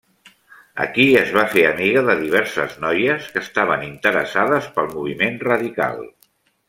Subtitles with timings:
[0.85, 6.03] Aquí es va fer amiga de diverses noies que estaven interessades pel moviment radical.